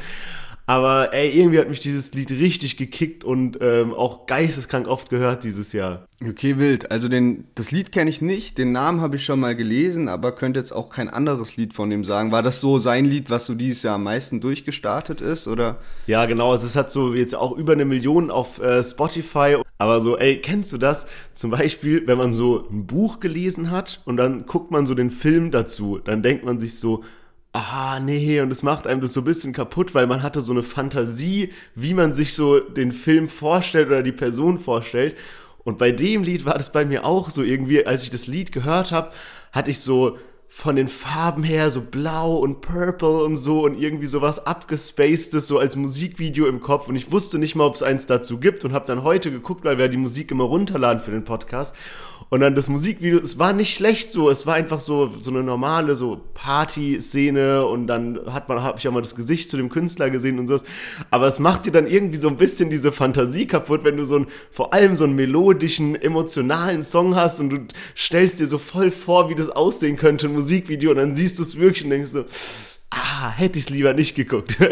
[0.68, 5.44] Aber ey, irgendwie hat mich dieses Lied richtig gekickt und ähm, auch geisteskrank oft gehört
[5.44, 6.07] dieses Jahr.
[6.29, 6.90] Okay, wild.
[6.90, 10.33] Also den, das Lied kenne ich nicht, den Namen habe ich schon mal gelesen, aber
[10.33, 12.33] könnte jetzt auch kein anderes Lied von dem sagen.
[12.33, 15.79] War das so sein Lied, was so dieses Jahr am meisten durchgestartet ist, oder?
[16.09, 16.50] Ja, genau.
[16.50, 19.59] Also es hat so jetzt auch über eine Million auf äh, Spotify.
[19.79, 21.07] Aber so, ey, kennst du das?
[21.37, 25.12] Zum Beispiel, wenn man so ein Buch gelesen hat und dann guckt man so den
[25.12, 27.05] Film dazu, dann denkt man sich so,
[27.57, 30.53] aha, nee, und es macht einem das so ein bisschen kaputt, weil man hatte so
[30.53, 35.16] eine Fantasie, wie man sich so den Film vorstellt oder die Person vorstellt.
[35.64, 38.53] Und bei dem Lied war das bei mir auch so irgendwie, als ich das Lied
[38.53, 39.11] gehört habe,
[39.53, 44.07] hatte ich so von den Farben her so blau und purple und so und irgendwie
[44.07, 48.07] sowas abgespacedes so als Musikvideo im Kopf und ich wusste nicht mal, ob es eins
[48.07, 51.25] dazu gibt und habe dann heute geguckt, weil wir die Musik immer runterladen für den
[51.25, 51.75] Podcast
[52.29, 55.42] und dann das Musikvideo, es war nicht schlecht so, es war einfach so so eine
[55.42, 59.68] normale so Party-Szene und dann hat man habe ich auch mal das Gesicht zu dem
[59.68, 60.64] Künstler gesehen und sowas,
[61.11, 64.20] aber es macht dir dann irgendwie so ein bisschen diese Fantasie kaputt, wenn du so
[64.20, 67.59] ein vor allem so einen melodischen, emotionalen Song hast und du
[67.96, 71.42] stellst dir so voll vor, wie das aussehen könnte, ein Musikvideo und dann siehst du
[71.42, 72.24] es wirklich und denkst so
[72.90, 74.57] ah, hätte ich es lieber nicht geguckt.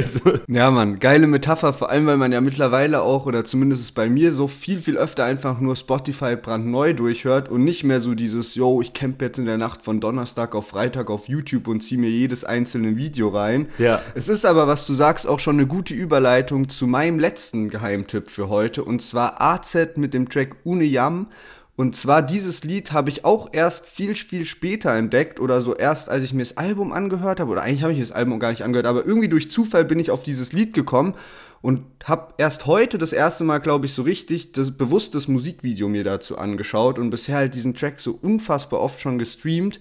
[0.48, 4.09] Ja, Mann, geile Metapher, vor allem, weil man ja mittlerweile auch, oder zumindest ist bei
[4.09, 8.55] mir, so viel, viel öfter einfach nur Spotify brandneu durchhört und nicht mehr so dieses,
[8.55, 12.00] yo, ich campe jetzt in der Nacht von Donnerstag auf Freitag auf YouTube und ziehe
[12.00, 13.68] mir jedes einzelne Video rein.
[13.79, 14.00] Ja.
[14.14, 18.29] Es ist aber, was du sagst, auch schon eine gute Überleitung zu meinem letzten Geheimtipp
[18.29, 21.29] für heute, und zwar AZ mit dem Track Uneyam.
[21.76, 26.08] Und zwar dieses Lied habe ich auch erst viel, viel später entdeckt oder so erst,
[26.08, 27.50] als ich mir das Album angehört habe.
[27.50, 29.98] Oder eigentlich habe ich mir das Album gar nicht angehört, aber irgendwie durch Zufall bin
[29.98, 31.14] ich auf dieses Lied gekommen
[31.62, 35.88] und habe erst heute das erste Mal, glaube ich, so richtig das bewusst das Musikvideo
[35.88, 39.80] mir dazu angeschaut und bisher halt diesen Track so unfassbar oft schon gestreamt.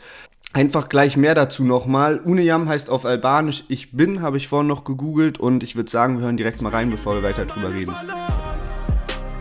[0.54, 2.20] Einfach gleich mehr dazu nochmal.
[2.20, 6.20] Uneyam heißt auf Albanisch Ich bin, habe ich vorhin noch gegoogelt und ich würde sagen,
[6.20, 7.94] wir hören direkt mal rein, bevor wir weiter drüber reden.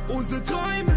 [0.08, 0.91] Unsere Träume,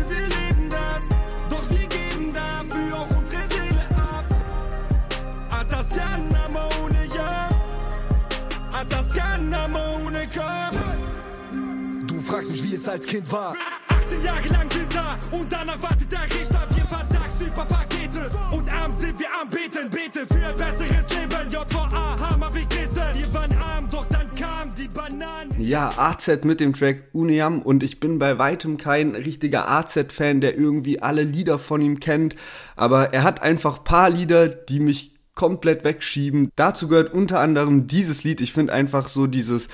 [12.26, 13.56] fragst mich, wie es als Kind war.
[13.88, 16.68] 18 Jahre lang Winter und dann erwartet der Richter.
[16.76, 19.90] Wir fahren tagsüber Pakete und abends sind wir am Beten.
[19.90, 21.50] Bete für ein besseres Leben.
[21.50, 23.02] JVA, Hammer wie Kiste.
[23.14, 25.54] Wir waren arm, doch dann kam die Bananen.
[25.60, 30.58] Ja, AZ mit dem Track Uniam und ich bin bei weitem kein richtiger AZ-Fan, der
[30.58, 32.36] irgendwie alle Lieder von ihm kennt,
[32.76, 36.50] aber er hat einfach paar Lieder, die mich komplett wegschieben.
[36.56, 38.42] Dazu gehört unter anderem dieses Lied.
[38.42, 39.68] Ich finde einfach so dieses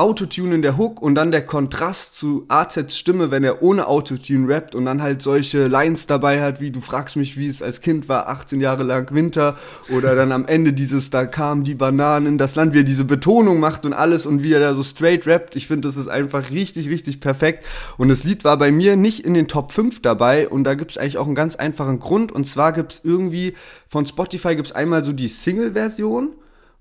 [0.00, 4.48] Autotune in der Hook und dann der Kontrast zu AZs Stimme, wenn er ohne Autotune
[4.48, 7.82] rappt und dann halt solche Lines dabei hat, wie du fragst mich, wie es als
[7.82, 9.58] Kind war, 18 Jahre lang Winter
[9.90, 13.04] oder dann am Ende dieses, da kamen die Bananen in das Land, wie er diese
[13.04, 15.54] Betonung macht und alles und wie er da so straight rappt.
[15.54, 17.66] Ich finde, das ist einfach richtig, richtig perfekt
[17.98, 20.92] und das Lied war bei mir nicht in den Top 5 dabei und da gibt
[20.92, 23.54] es eigentlich auch einen ganz einfachen Grund und zwar gibt es irgendwie,
[23.86, 26.30] von Spotify gibt es einmal so die Single-Version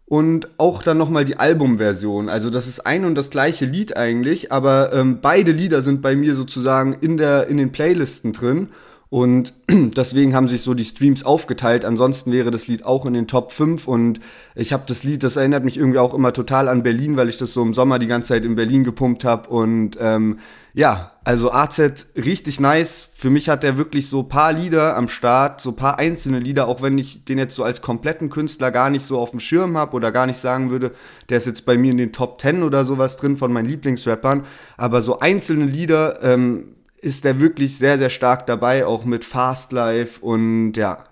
[0.09, 2.29] und auch dann nochmal die Albumversion.
[2.29, 6.15] Also das ist ein und das gleiche Lied eigentlich, aber ähm, beide Lieder sind bei
[6.15, 8.69] mir sozusagen in, der, in den Playlisten drin.
[9.09, 11.83] Und deswegen haben sich so die Streams aufgeteilt.
[11.83, 13.87] Ansonsten wäre das Lied auch in den Top 5.
[13.87, 14.19] Und
[14.53, 17.37] ich habe das Lied, das erinnert mich irgendwie auch immer total an Berlin, weil ich
[17.37, 19.49] das so im Sommer die ganze Zeit in Berlin gepumpt habe.
[19.49, 20.37] Und ähm,
[20.75, 21.79] ja, also AZ
[22.15, 23.09] richtig nice.
[23.15, 26.83] Für mich hat er wirklich so paar Lieder am Start, so paar einzelne Lieder, auch
[26.83, 29.95] wenn ich den jetzt so als kompletten Künstler gar nicht so auf dem Schirm habe
[29.95, 30.91] oder gar nicht sagen würde,
[31.29, 34.45] der ist jetzt bei mir in den Top 10 oder sowas drin von meinen Lieblingsrappern.
[34.77, 39.71] Aber so einzelne Lieder ähm, ist der wirklich sehr, sehr stark dabei, auch mit Fast
[39.71, 41.05] Life und ja,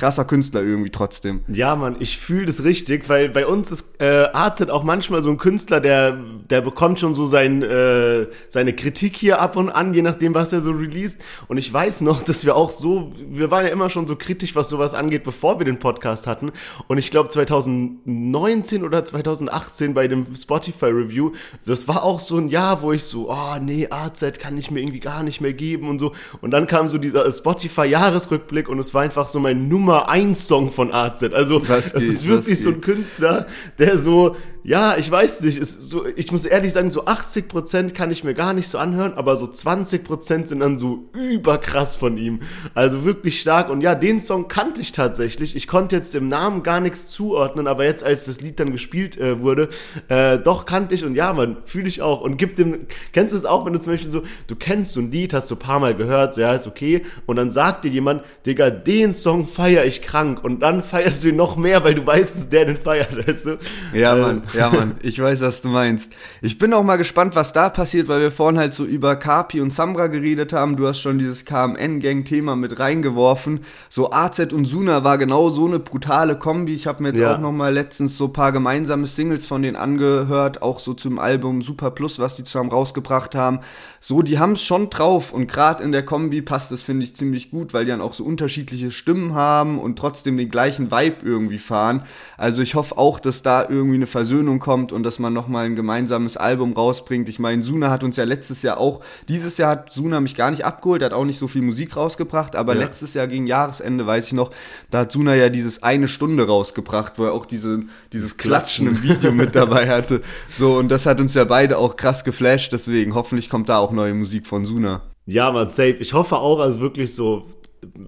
[0.00, 1.42] krasser Künstler irgendwie trotzdem.
[1.46, 5.28] Ja, Mann, ich fühle das richtig, weil bei uns ist äh, AZ auch manchmal so
[5.28, 9.92] ein Künstler, der, der bekommt schon so sein, äh, seine Kritik hier ab und an,
[9.92, 11.20] je nachdem, was er so released.
[11.48, 14.56] Und ich weiß noch, dass wir auch so, wir waren ja immer schon so kritisch,
[14.56, 16.50] was sowas angeht, bevor wir den Podcast hatten.
[16.88, 21.32] Und ich glaube 2019 oder 2018 bei dem Spotify Review,
[21.66, 24.80] das war auch so ein Jahr, wo ich so, oh nee, AZ kann ich mir
[24.80, 26.12] irgendwie gar nicht mehr geben und so.
[26.40, 30.08] Und dann kam so dieser Spotify Jahresrückblick und es war einfach so mein Nummer Nummer
[30.08, 31.24] 1 Song von AZ.
[31.32, 32.80] Also, Was das geht, ist wirklich so ein.
[32.80, 33.46] Künstler,
[33.78, 38.10] der so, ja, ich weiß nicht, ist so, ich muss ehrlich sagen, so 80% kann
[38.10, 42.40] ich mir gar nicht so anhören, aber so 20% sind dann so überkrass von ihm.
[42.74, 43.70] Also wirklich stark.
[43.70, 45.56] Und ja, den Song kannte ich tatsächlich.
[45.56, 49.18] Ich konnte jetzt dem Namen gar nichts zuordnen, aber jetzt, als das Lied dann gespielt
[49.18, 49.70] äh, wurde,
[50.08, 52.20] äh, doch kannte ich und ja, man, fühle ich auch.
[52.20, 55.00] Und gibt dem, kennst du es auch, wenn du zum Beispiel so, du kennst so
[55.00, 57.84] ein Lied, hast du ein paar Mal gehört, so ja, ist okay, und dann sagt
[57.84, 60.42] dir jemand, Digga, den Song feier ich krank.
[60.44, 63.46] Und dann feierst du ihn noch mehr, weil du weißt, dass der den feiert, weißt
[63.46, 63.58] du?
[63.94, 66.10] Ja, Äh, Mann, ja, Mann, ich weiß, was du meinst.
[66.42, 69.60] Ich bin auch mal gespannt, was da passiert, weil wir vorhin halt so über Kapi
[69.60, 70.76] und Samra geredet haben.
[70.76, 73.60] Du hast schon dieses KMN-Gang-Thema mit reingeworfen.
[73.88, 76.74] So AZ und Suna war genau so eine brutale Kombi.
[76.74, 77.34] Ich habe mir jetzt Ja.
[77.34, 81.18] auch noch mal letztens so ein paar gemeinsame Singles von denen angehört, auch so zum
[81.18, 83.60] Album Super Plus, was die zusammen rausgebracht haben.
[84.02, 87.14] So, die haben es schon drauf und gerade in der Kombi passt das, finde ich,
[87.14, 91.16] ziemlich gut, weil die dann auch so unterschiedliche Stimmen haben und trotzdem den gleichen Vibe
[91.22, 92.04] irgendwie fahren.
[92.38, 95.76] Also ich hoffe auch, dass da irgendwie eine Versöhnung kommt und dass man nochmal ein
[95.76, 97.28] gemeinsames Album rausbringt.
[97.28, 100.50] Ich meine, Suna hat uns ja letztes Jahr auch, dieses Jahr hat Suna mich gar
[100.50, 102.80] nicht abgeholt, hat auch nicht so viel Musik rausgebracht, aber Ja.
[102.80, 104.50] letztes Jahr gegen Jahresende, weiß ich noch,
[104.90, 107.80] da hat Suna ja dieses eine Stunde rausgebracht, wo er auch diese,
[108.14, 110.22] dieses Klatschen im Video mit dabei hatte.
[110.48, 113.89] So, und das hat uns ja beide auch krass geflasht, deswegen hoffentlich kommt da auch
[113.92, 115.02] neue Musik von Suna.
[115.26, 115.96] Ja, man, safe.
[116.00, 117.46] Ich hoffe auch, also wirklich so.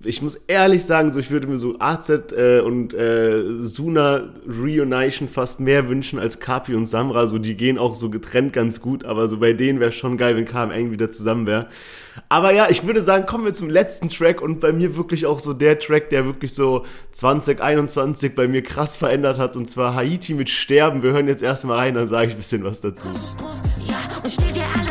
[0.04, 5.28] Ich muss ehrlich sagen, so ich würde mir so AZ äh, und äh, Suna Reunition
[5.28, 7.26] fast mehr wünschen als Kapi und Samra.
[7.26, 10.36] So die gehen auch so getrennt ganz gut, aber so bei denen wäre schon geil,
[10.36, 11.68] wenn KM wieder zusammen wäre.
[12.28, 15.38] Aber ja, ich würde sagen, kommen wir zum letzten Track und bei mir wirklich auch
[15.38, 20.34] so der Track, der wirklich so 2021 bei mir krass verändert hat und zwar Haiti
[20.34, 21.02] mit Sterben.
[21.02, 23.08] Wir hören jetzt erstmal rein, dann sage ich ein bisschen was dazu.
[23.86, 24.81] Ja, und stell dir alle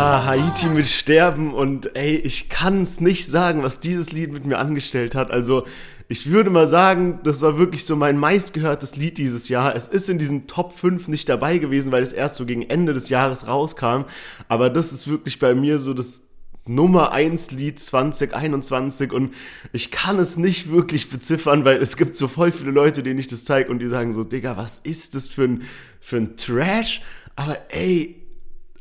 [0.00, 4.46] Ja, Haiti mit Sterben und ey, ich kann es nicht sagen, was dieses Lied mit
[4.46, 5.30] mir angestellt hat.
[5.30, 5.66] Also,
[6.08, 9.76] ich würde mal sagen, das war wirklich so mein meistgehörtes Lied dieses Jahr.
[9.76, 12.94] Es ist in diesen Top 5 nicht dabei gewesen, weil es erst so gegen Ende
[12.94, 14.06] des Jahres rauskam.
[14.48, 16.22] Aber das ist wirklich bei mir so das
[16.64, 19.34] Nummer 1 Lied 2021 und
[19.74, 23.26] ich kann es nicht wirklich beziffern, weil es gibt so voll viele Leute, denen ich
[23.26, 25.62] das zeige und die sagen so, Digga, was ist das für ein,
[26.00, 27.02] für ein Trash?
[27.36, 28.16] Aber ey,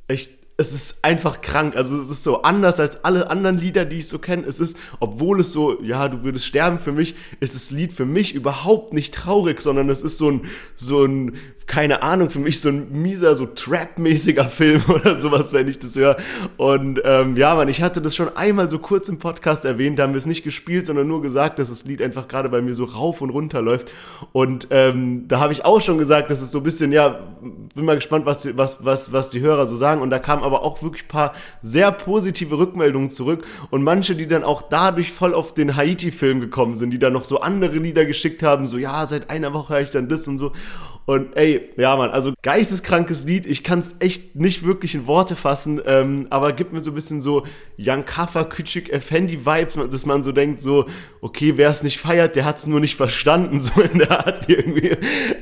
[0.08, 1.78] ich, es ist einfach krank.
[1.78, 4.46] Also es ist so anders als alle anderen Lieder, die ich so kenne.
[4.46, 8.06] Es ist, obwohl es so, ja, du würdest sterben für mich, ist das Lied für
[8.06, 10.42] mich überhaupt nicht traurig, sondern es ist so ein,
[10.76, 11.38] so ein,
[11.70, 15.96] keine Ahnung, für mich so ein mieser, so Trap-mäßiger Film oder sowas, wenn ich das
[15.96, 16.18] höre.
[16.58, 20.04] Und ähm, ja, man, ich hatte das schon einmal so kurz im Podcast erwähnt, da
[20.04, 22.74] haben wir es nicht gespielt, sondern nur gesagt, dass das Lied einfach gerade bei mir
[22.74, 23.92] so rauf und runter läuft.
[24.32, 27.20] Und ähm, da habe ich auch schon gesagt, dass es so ein bisschen, ja,
[27.76, 30.02] bin mal gespannt, was, die- was, was, was die Hörer so sagen.
[30.02, 33.46] Und da kamen aber auch wirklich paar sehr positive Rückmeldungen zurück.
[33.70, 37.26] Und manche, die dann auch dadurch voll auf den Haiti-Film gekommen sind, die dann noch
[37.26, 40.40] so andere Lieder geschickt haben, so, ja, seit einer Woche höre ich dann das und
[40.40, 40.52] so.
[41.06, 43.46] Und ey, ja, Mann, also geisteskrankes Lied.
[43.46, 46.96] Ich kann es echt nicht wirklich in Worte fassen, ähm, aber gibt mir so ein
[46.96, 47.46] bisschen so
[47.78, 50.86] Jan Kaffer, Küçük Effendi-Vibes, dass man so denkt, so,
[51.22, 54.50] okay, wer es nicht feiert, der hat es nur nicht verstanden, so in der Art
[54.50, 54.96] irgendwie.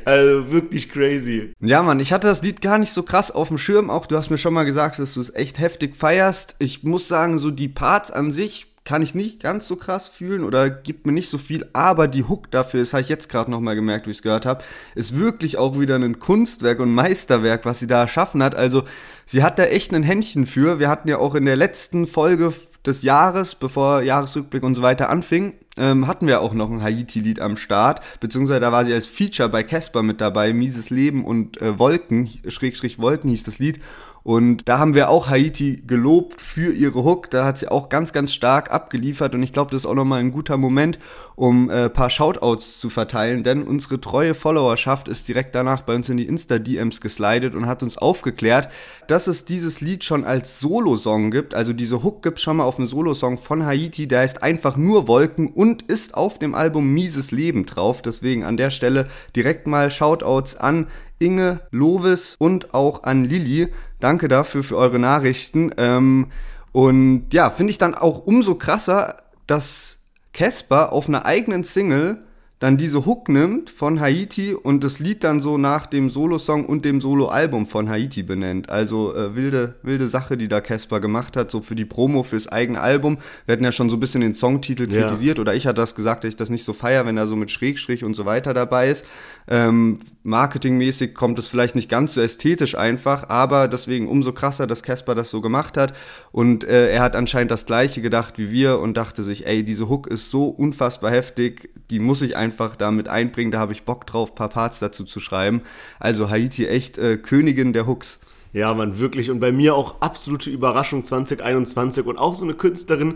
[0.05, 1.53] Also wirklich crazy.
[1.59, 3.89] Ja, Mann, ich hatte das Lied gar nicht so krass auf dem Schirm.
[3.89, 6.55] Auch du hast mir schon mal gesagt, dass du es echt heftig feierst.
[6.59, 10.45] Ich muss sagen, so die Parts an sich kann ich nicht ganz so krass fühlen
[10.45, 13.51] oder gibt mir nicht so viel, aber die Hook dafür, das habe ich jetzt gerade
[13.51, 14.63] nochmal gemerkt, wie ich es gehört habe,
[14.95, 18.55] ist wirklich auch wieder ein Kunstwerk und Meisterwerk, was sie da erschaffen hat.
[18.55, 18.83] Also
[19.25, 20.79] sie hat da echt ein Händchen für.
[20.79, 22.53] Wir hatten ja auch in der letzten Folge
[22.85, 27.41] des Jahres, bevor Jahresrückblick und so weiter anfing, ähm, hatten wir auch noch ein Haiti-Lied
[27.41, 31.61] am Start, beziehungsweise da war sie als Feature bei Casper mit dabei, Mieses Leben und
[31.61, 33.81] äh, Wolken, Schrägstrich Wolken hieß das Lied.
[34.27, 37.31] Und da haben wir auch Haiti gelobt für ihre Hook.
[37.31, 39.33] Da hat sie auch ganz, ganz stark abgeliefert.
[39.33, 40.99] Und ich glaube, das ist auch nochmal ein guter Moment,
[41.35, 43.45] um äh, paar Shoutouts zu verteilen.
[43.45, 47.83] Denn unsere treue Followerschaft ist direkt danach bei uns in die Insta-DMs geslidet und hat
[47.83, 48.67] uns aufgeklärt,
[49.07, 51.55] dass es dieses Lied schon als Solo-Song gibt.
[51.55, 54.07] Also diese Hook gibt schon mal auf einem Solo-Song von Haiti.
[54.07, 58.01] Der heißt einfach nur Wolken und ist auf dem Album Mieses Leben drauf.
[58.01, 60.87] Deswegen an der Stelle direkt mal Shoutouts an
[61.19, 63.69] Inge, Lovis und auch an Lilly.
[63.99, 65.71] Danke dafür für eure Nachrichten.
[65.77, 66.27] Ähm,
[66.71, 69.17] und ja, finde ich dann auch umso krasser,
[69.47, 69.97] dass
[70.33, 72.23] Casper auf einer eigenen Single
[72.59, 76.85] dann diese Hook nimmt von Haiti und das Lied dann so nach dem Solo-Song und
[76.85, 78.69] dem Solo-Album von Haiti benennt.
[78.69, 82.47] Also äh, wilde, wilde Sache, die da Casper gemacht hat, so für die Promo fürs
[82.47, 83.19] eigene Album.
[83.45, 85.01] Wir hatten ja schon so ein bisschen den Songtitel Ja.
[85.01, 87.35] kritisiert oder ich hatte das gesagt, dass ich das nicht so feier, wenn er so
[87.35, 89.05] mit Schrägstrich und so weiter dabei ist.
[89.49, 94.83] Ähm, marketingmäßig kommt es vielleicht nicht ganz so ästhetisch einfach, aber deswegen umso krasser, dass
[94.83, 95.93] Casper das so gemacht hat.
[96.33, 99.87] Und äh, er hat anscheinend das gleiche gedacht wie wir und dachte sich, ey, diese
[99.87, 104.05] Hook ist so unfassbar heftig, die muss ich einfach damit einbringen, da habe ich Bock
[104.05, 105.61] drauf, paar Parts dazu zu schreiben.
[105.99, 108.19] Also Haiti echt äh, Königin der Hooks.
[108.51, 109.29] Ja, man, wirklich.
[109.29, 113.15] Und bei mir auch absolute Überraschung 2021 und auch so eine Künstlerin.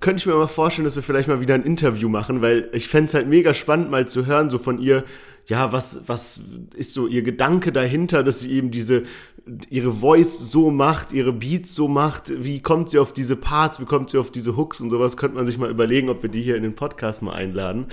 [0.00, 2.88] Könnte ich mir mal vorstellen, dass wir vielleicht mal wieder ein Interview machen, weil ich
[2.88, 5.04] fänd's halt mega spannend, mal zu hören, so von ihr,
[5.50, 6.40] ja, was, was
[6.76, 9.02] ist so ihr Gedanke dahinter, dass sie eben diese,
[9.68, 13.84] ihre Voice so macht, ihre Beats so macht, wie kommt sie auf diese Parts, wie
[13.84, 16.40] kommt sie auf diese Hooks und sowas, könnte man sich mal überlegen, ob wir die
[16.40, 17.86] hier in den Podcast mal einladen.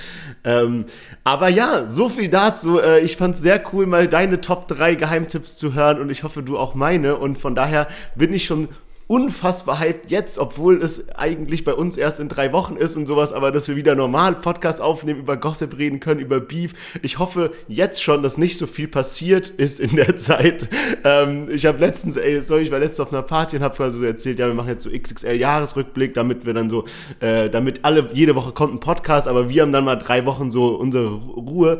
[0.43, 0.85] Ähm,
[1.23, 2.79] aber ja, so viel dazu.
[2.79, 6.43] Äh, ich fand's sehr cool, mal deine Top 3 Geheimtipps zu hören und ich hoffe,
[6.43, 7.17] du auch meine.
[7.17, 8.67] Und von daher bin ich schon
[9.07, 13.31] unfassbar hyped jetzt, obwohl es eigentlich bei uns erst in drei Wochen ist und sowas,
[13.31, 16.73] aber dass wir wieder normal Podcast aufnehmen, über Gossip reden können, über Beef.
[17.01, 20.67] Ich hoffe jetzt schon, dass nicht so viel passiert ist in der Zeit.
[21.05, 23.99] Ähm, ich habe letztens, ey, sorry, ich war letztens auf einer Party und habe quasi
[23.99, 26.83] so erzählt, ja, wir machen jetzt so XXL-Jahresrückblick, damit wir dann so,
[27.21, 30.51] äh, damit alle, jede Woche kommt ein Podcast, aber wir haben dann mal drei Wochen
[30.51, 31.77] so unsere Ruhe.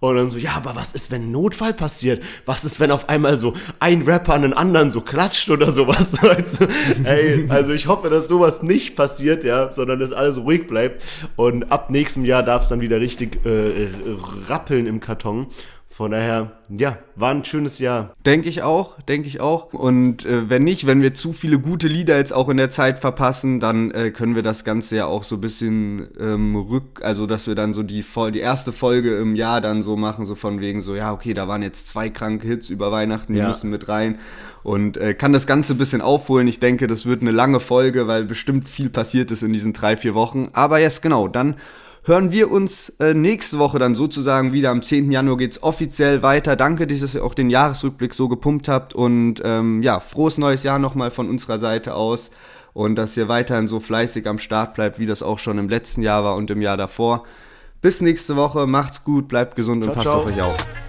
[0.00, 2.22] Und dann so, ja, aber was ist, wenn ein Notfall passiert?
[2.46, 6.18] Was ist, wenn auf einmal so ein Rapper an den anderen so klatscht oder sowas?
[6.58, 6.66] Du?
[7.04, 11.02] Ey, also ich hoffe, dass sowas nicht passiert, ja, sondern dass alles ruhig bleibt.
[11.36, 13.88] Und ab nächstem Jahr darf es dann wieder richtig äh,
[14.48, 15.46] rappeln im Karton.
[15.98, 18.14] Von daher, ja, war ein schönes Jahr.
[18.24, 19.72] Denke ich auch, denke ich auch.
[19.72, 23.00] Und äh, wenn nicht, wenn wir zu viele gute Lieder jetzt auch in der Zeit
[23.00, 27.26] verpassen, dann äh, können wir das Ganze ja auch so ein bisschen ähm, rück, also
[27.26, 30.60] dass wir dann so die, die erste Folge im Jahr dann so machen, so von
[30.60, 33.48] wegen so, ja, okay, da waren jetzt zwei kranke Hits über Weihnachten, die Ja.
[33.48, 34.20] müssen mit rein.
[34.62, 36.46] Und äh, kann das Ganze ein bisschen aufholen.
[36.46, 39.96] Ich denke, das wird eine lange Folge, weil bestimmt viel passiert ist in diesen drei,
[39.96, 40.50] vier Wochen.
[40.52, 41.56] Aber jetzt genau, dann
[42.08, 44.70] hören wir uns äh, nächste Woche dann sozusagen wieder.
[44.70, 45.12] Am 10.
[45.12, 46.56] Januar geht's offiziell weiter.
[46.56, 48.94] Danke, dass ihr auch den Jahresrückblick so gepumpt habt.
[48.94, 52.30] Und ähm, ja, frohes neues Jahr nochmal von unserer Seite aus.
[52.72, 56.02] Und dass ihr weiterhin so fleißig am Start bleibt, wie das auch schon im letzten
[56.02, 57.24] Jahr war und im Jahr davor.
[57.82, 60.20] Bis nächste Woche, macht's gut, bleibt gesund und Ciao, passt ciao.
[60.20, 60.87] auf euch auf.